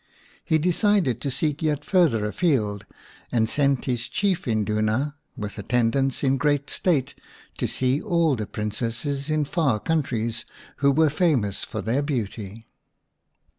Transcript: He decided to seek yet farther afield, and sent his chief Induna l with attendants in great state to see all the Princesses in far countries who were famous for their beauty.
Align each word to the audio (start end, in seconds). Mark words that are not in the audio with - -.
He 0.43 0.57
decided 0.57 1.21
to 1.21 1.29
seek 1.29 1.61
yet 1.61 1.85
farther 1.85 2.25
afield, 2.25 2.87
and 3.31 3.47
sent 3.47 3.85
his 3.85 4.09
chief 4.09 4.47
Induna 4.47 4.93
l 4.93 5.15
with 5.37 5.59
attendants 5.59 6.23
in 6.23 6.37
great 6.37 6.71
state 6.71 7.13
to 7.59 7.67
see 7.67 8.01
all 8.01 8.35
the 8.35 8.47
Princesses 8.47 9.29
in 9.29 9.45
far 9.45 9.79
countries 9.79 10.43
who 10.77 10.91
were 10.91 11.11
famous 11.11 11.63
for 11.63 11.83
their 11.83 12.01
beauty. 12.01 12.65